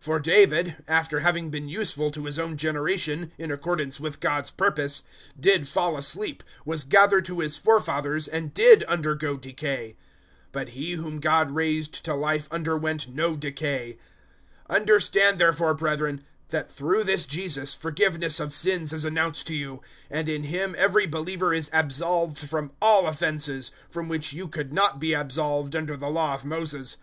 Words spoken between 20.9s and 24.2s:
believer is absolved from all offences, from